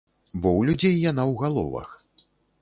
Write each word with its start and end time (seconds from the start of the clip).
Бо 0.41 0.49
ў 0.59 0.61
людзей 0.69 0.95
яна 1.11 1.23
ў 1.31 1.33
галовах. 1.43 1.89